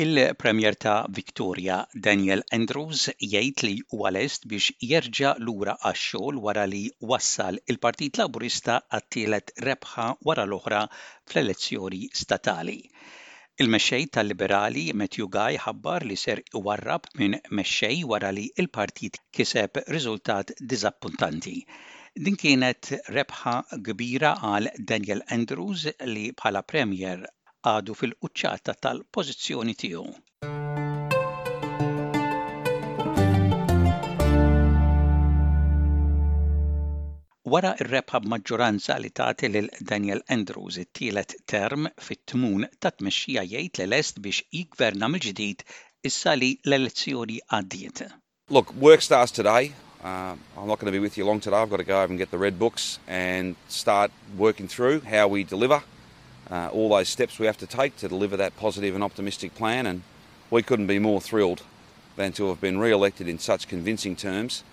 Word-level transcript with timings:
Il-Premier 0.00 0.76
ta' 0.82 1.00
Victoria, 1.18 1.76
Daniel 2.06 2.40
Andrews, 2.54 3.08
jgħid 3.30 3.62
li 3.66 3.80
huwa 3.96 4.10
lest 4.16 4.44
biex 4.52 4.68
jerġa' 4.90 5.32
lura 5.46 5.72
għax-xogħol 5.88 6.38
wara 6.44 6.62
li 6.74 6.82
wassal 7.12 7.58
il-Partit 7.72 8.20
Laburista 8.20 8.76
għat-tielet 8.98 9.50
rebħa 9.68 10.04
wara 10.28 10.44
l-oħra 10.50 10.84
fl-elezzjoni 11.26 12.04
statali. 12.20 12.76
Il-mexxej 13.64 14.06
tal-Liberali 14.18 14.84
Matthew 15.02 15.26
Guy 15.34 15.58
ħabbar 15.66 16.06
li 16.06 16.18
ser 16.22 16.44
warrab 16.68 17.10
minn 17.18 17.34
mexxej 17.50 17.98
wara 18.12 18.30
li 18.38 18.44
il-partit 18.54 19.18
kiseb 19.40 19.80
riżultat 19.96 20.54
diżappuntanti. 20.62 21.56
Din 22.22 22.38
kienet 22.44 22.92
rebħa 23.18 23.56
kbira 23.90 24.36
għal 24.52 24.70
Daniel 24.94 25.26
Andrews 25.40 25.88
li 26.12 26.28
bħala 26.38 26.62
Premier 26.74 27.26
għadu 27.66 27.94
fil-quċċata 27.98 28.74
tal-pożizzjoni 28.80 29.74
tiegħu. 29.74 30.06
Wara 37.48 37.70
ir-rebħa 37.80 38.18
b'maġġoranza 38.22 38.98
li 39.00 39.08
tagħti 39.08 39.48
lil 39.48 39.68
Daniel 39.80 40.20
Andrews 40.34 40.76
it-tielet 40.82 41.32
term 41.48 41.88
fit-tmun 41.96 42.66
ta' 42.76 42.92
tmexxija 42.92 43.44
jgħid 43.48 43.80
li 43.80 43.86
lest 43.88 44.20
biex 44.20 44.42
jigverna 44.52 45.08
mill-ġdid 45.08 45.64
issa 46.04 46.34
li 46.36 46.54
l-elezzjoni 46.64 47.38
għaddiet. 47.48 48.04
Look, 48.52 48.72
work 48.74 49.00
starts 49.02 49.32
today. 49.32 49.72
Uh, 50.04 50.36
I'm 50.56 50.68
not 50.68 50.78
going 50.78 50.92
to 50.92 50.92
be 50.92 51.00
with 51.00 51.16
you 51.18 51.24
long 51.26 51.40
today. 51.40 51.56
I've 51.56 51.68
got 51.70 51.78
to 51.78 51.84
go 51.88 52.02
over 52.02 52.12
and 52.12 52.18
get 52.18 52.30
the 52.30 52.38
red 52.38 52.58
books 52.58 52.98
and 53.08 53.56
start 53.68 54.12
working 54.36 54.68
through 54.68 55.00
how 55.00 55.26
we 55.26 55.42
deliver 55.42 55.82
uh, 56.50 56.68
all 56.72 56.88
those 56.88 57.08
steps 57.08 57.38
we 57.38 57.46
have 57.46 57.58
to 57.58 57.66
take 57.66 57.96
to 57.96 58.08
deliver 58.08 58.36
that 58.38 58.56
positive 58.56 58.94
and 58.94 59.04
optimistic 59.04 59.54
plan, 59.54 59.86
and 59.86 60.02
we 60.50 60.62
couldn't 60.62 60.86
be 60.86 60.98
more 60.98 61.20
thrilled 61.20 61.62
than 62.16 62.32
to 62.32 62.46
have 62.48 62.60
been 62.60 62.78
re-elected 62.78 63.28
in 63.28 63.38
such 63.38 63.68
convincing 63.68 64.16
terms. 64.16 64.64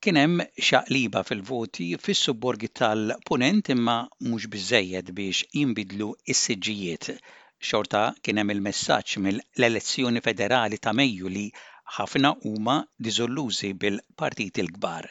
Kien 0.00 0.16
hemm 0.16 0.42
xaqliba 0.62 1.24
fil-voti 1.26 1.88
fis-subborgi 2.00 2.68
tal-punent 2.78 3.68
imma 3.74 4.06
mhux 4.22 4.46
biżejjed 4.52 5.10
biex 5.18 5.42
jinbidlu 5.54 6.12
is-siġijiet. 6.24 7.08
Xorta 7.58 8.02
kien 8.22 8.38
hemm 8.38 8.54
il-messaġġ 8.54 9.16
mill-elezzjoni 9.24 10.22
federali 10.22 10.78
ta' 10.78 10.94
Mejju 10.94 11.32
li 11.34 11.46
ħafna 11.98 12.30
huma 12.46 12.78
diżollużi 13.08 13.72
bil-partit 13.82 14.62
il-kbar. 14.62 15.08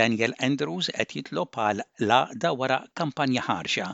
Daniel 0.00 0.32
Andrews 0.40 0.88
qed 0.96 1.12
jitlob 1.18 1.58
għal 1.60 1.84
laqda 2.08 2.54
wara 2.56 2.80
kampanja 2.96 3.42
ħarxa 3.44 3.90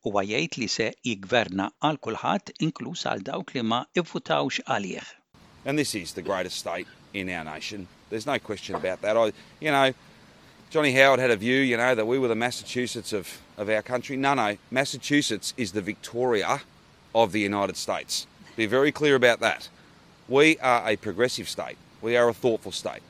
Huwa 0.00 0.22
jgħid 0.24 0.56
li 0.56 0.66
se 0.72 0.84
jigverna 1.04 1.66
għal 1.84 1.98
kulħadd 2.00 2.54
inkluż 2.64 3.02
għal 3.10 3.24
dawk 3.26 3.50
li 3.54 3.60
ma 3.62 3.82
ivvutawx 4.00 4.62
għalih. 4.64 5.10
And 5.66 5.76
this 5.76 5.94
is 5.94 6.14
the 6.14 6.22
greatest 6.22 6.56
state 6.56 6.86
in 7.12 7.28
our 7.28 7.44
nation. 7.44 7.86
There's 8.08 8.24
no 8.24 8.38
question 8.38 8.76
about 8.76 9.02
that. 9.02 9.14
I, 9.18 9.26
you 9.60 9.70
know, 9.70 9.92
Johnny 10.70 10.92
Howard 10.92 11.20
had 11.20 11.30
a 11.30 11.36
view, 11.36 11.56
you 11.58 11.76
know, 11.76 11.94
that 11.94 12.06
we 12.06 12.18
were 12.18 12.28
the 12.28 12.34
Massachusetts 12.46 13.12
of, 13.12 13.28
of 13.58 13.68
our 13.68 13.82
country. 13.82 14.16
No, 14.16 14.32
no, 14.32 14.56
Massachusetts 14.70 15.52
is 15.58 15.72
the 15.72 15.82
Victoria 15.82 16.62
of 17.14 17.32
the 17.32 17.40
United 17.40 17.76
States. 17.76 18.26
Be 18.56 18.64
very 18.64 18.92
clear 18.92 19.16
about 19.16 19.40
that. 19.40 19.68
We 20.30 20.56
are 20.62 20.88
a 20.88 20.96
progressive 20.96 21.46
state. 21.48 21.76
We 22.00 22.16
are 22.16 22.28
a 22.30 22.32
thoughtful 22.34 22.72
state. 22.72 23.02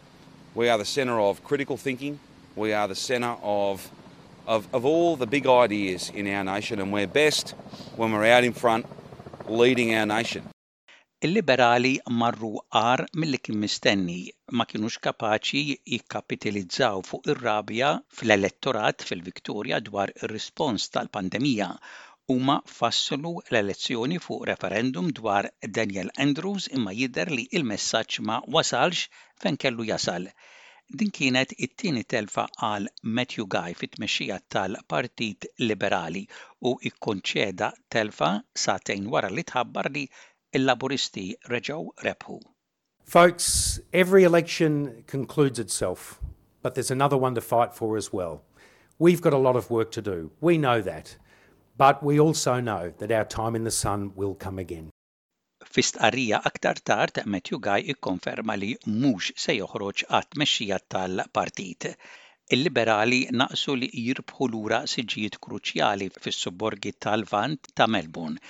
We 0.57 0.69
are 0.69 0.77
the 0.79 0.85
centre 0.85 1.21
of 1.21 1.45
critical 1.45 1.77
thinking. 1.77 2.19
We 2.57 2.73
are 2.73 2.89
the 2.89 2.97
centre 2.97 3.37
of 3.45 3.89
of, 4.55 4.63
of 4.79 4.83
all 4.91 5.11
the 5.23 5.29
big 5.37 5.47
ideas 5.47 6.03
in 6.15 6.25
our 6.35 6.43
nation, 6.55 6.77
and 6.83 6.89
we're 6.95 7.07
best 7.25 7.51
when 7.99 8.09
we're 8.13 8.31
out 8.37 8.43
in 8.51 8.55
front 8.65 8.85
leading 9.61 9.89
our 9.99 10.09
nation. 10.19 10.43
Il-liberali 11.29 11.93
marru 12.23 12.49
għar 12.81 13.01
mill 13.23 13.37
kien 13.45 13.59
mistenni 13.63 14.21
ma 14.59 14.65
kienux 14.71 14.95
kapaċi 15.07 15.61
jikkapitalizzaw 15.95 17.03
fuq 17.11 17.27
ir-rabja 17.35 17.91
fl-elettorat 18.21 19.05
fil-Viktorja 19.11 19.81
dwar 19.91 20.15
ir-rispons 20.17 20.89
tal-pandemija 20.97 21.69
huma 22.35 22.57
fasslu 22.79 23.35
l-elezzjoni 23.51 24.19
fuq 24.27 24.47
referendum 24.53 25.11
dwar 25.21 25.51
Daniel 25.81 26.11
Andrews 26.27 26.71
imma 26.81 26.97
jidher 27.03 27.31
li 27.37 27.45
il-messaġġ 27.61 28.21
ma 28.33 28.41
wasalx 28.57 29.07
fejn 29.45 29.61
kellu 29.67 29.91
jasal. 29.93 30.31
Din 30.91 31.13
kienet 31.15 31.53
it-tieni 31.55 32.01
telfa 32.03 32.49
għal 32.67 32.89
Matthew 33.15 33.45
Guy 33.53 33.77
fit-tmexxija 33.79 34.39
tal-Partit 34.51 35.47
Liberali 35.63 36.25
u 36.67 36.73
kkonċeda 36.83 37.69
telfa 37.95 38.31
satejn 38.65 39.07
wara 39.13 39.31
li 39.31 39.45
tħabbar 39.47 39.91
li 39.95 40.03
l-Laburisti 40.59 41.27
reġgħu 41.53 41.85
rebħu. 42.03 42.41
Folks, 43.07 43.53
every 43.93 44.25
election 44.27 44.81
concludes 45.07 45.61
itself, 45.63 46.19
but 46.61 46.75
there's 46.75 46.91
another 46.91 47.17
one 47.27 47.37
to 47.37 47.41
fight 47.53 47.73
for 47.73 47.97
as 47.97 48.13
well. 48.13 48.43
We've 48.99 49.23
got 49.23 49.33
a 49.33 49.45
lot 49.47 49.55
of 49.55 49.71
work 49.71 49.93
to 49.93 50.03
do. 50.03 50.33
We 50.41 50.59
know 50.59 50.81
that. 50.83 51.17
But 51.79 52.03
we 52.03 52.19
also 52.19 52.59
know 52.59 52.93
that 52.99 53.13
our 53.13 53.25
time 53.25 53.55
in 53.55 53.63
the 53.63 53.71
sun 53.71 54.11
will 54.17 54.35
come 54.35 54.59
again. 54.59 54.91
Fi 55.75 55.83
stqarrija 55.87 56.39
aktar 56.49 56.79
tard 56.91 57.19
Matthew 57.33 57.59
Guy 57.65 57.77
ikkonferma 57.93 58.55
li 58.63 58.71
mhux 58.95 59.27
se 59.43 59.55
joħroġ 59.57 60.01
għat 60.19 60.37
mexxija 60.43 60.79
tal-partit. 60.95 61.87
Il-liberali 62.57 63.21
naqsu 63.43 63.77
li 63.83 63.91
jirbħu 64.07 64.49
lura 64.55 64.81
siġijiet 64.95 65.39
kruċjali 65.47 66.09
fis-suborgi 66.25 66.93
tal-Vant 67.07 67.71
ta' 67.81 67.87
Melbourne 67.97 68.43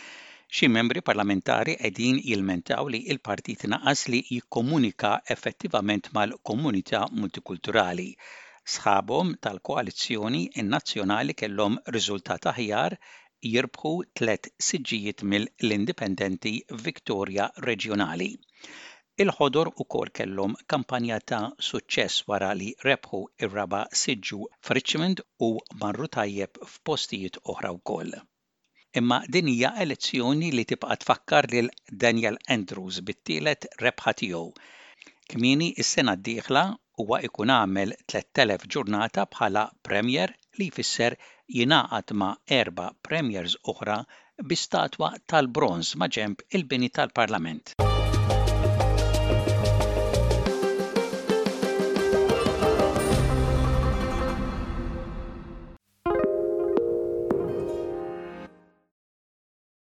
xi 0.59 0.71
membri 0.79 1.05
parlamentari 1.11 1.77
qegħdin 1.83 2.23
jilmentaw 2.31 2.89
li 2.97 3.03
il-partit 3.13 3.69
naqas 3.77 4.07
li 4.15 4.23
jikkomunika 4.39 5.13
effettivament 5.39 6.09
mal-komunità 6.19 7.05
multikulturali. 7.21 8.09
Sħabhom 8.79 9.37
tal-koalizzjoni 9.49 10.45
in-nazzjonali 10.65 11.37
kellhom 11.45 11.79
riżultat 11.99 12.55
aħjar 12.57 13.03
jirbħu 13.49 13.91
tlet 14.21 14.49
siġġijiet 14.69 15.23
mill-Indipendenti 15.33 16.53
Viktorja 16.87 17.47
Regionali. 17.69 18.31
Il-ħodor 19.21 19.71
u 19.75 19.85
kol 19.85 20.11
kellhom 20.17 20.55
kampanja 20.73 21.19
ta' 21.33 21.43
suċċess 21.69 22.25
wara 22.31 22.51
li 22.57 22.71
rebħu 22.85 23.21
ir-raba 23.45 23.83
siġġu 24.03 24.39
f'Richmond 24.65 25.25
u 25.47 25.51
marru 25.83 26.09
tajjeb 26.17 26.61
f'postijiet 26.75 27.41
oħra 27.55 27.73
wkoll. 27.77 28.15
Imma 29.01 29.21
din 29.29 29.49
hija 29.53 29.71
elezzjoni 29.85 30.51
li 30.55 30.65
tibqa' 30.73 30.99
tfakkar 31.05 31.47
lil 31.53 31.69
Daniel 32.05 32.39
Andrews 32.57 33.01
bit-tielet 33.11 33.69
rebħa 33.83 34.15
tiegħu. 34.23 34.47
Kmini 35.31 35.73
is-sena 35.85 36.17
d-dieħla 36.19 36.65
huwa 37.05 37.21
ikun 37.29 37.51
għamel 37.55 37.93
3000 38.15 38.67
ġurnata 38.75 39.25
bħala 39.37 39.63
Premier 39.89 40.35
li 40.61 40.69
jfisser 40.73 41.17
jinaqat 41.59 42.17
ma' 42.23 42.33
erba' 42.61 42.91
Premiers 43.09 43.57
oħra 43.75 43.99
bi 44.53 44.59
statwa 44.67 45.13
tal-bronz 45.35 45.95
ma' 46.05 46.11
il-bini 46.17 46.91
tal-Parlament. 47.01 47.81